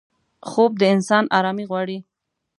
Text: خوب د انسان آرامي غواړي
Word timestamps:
خوب 0.49 0.71
د 0.81 0.83
انسان 0.95 1.23
آرامي 1.37 1.65
غواړي 1.69 1.97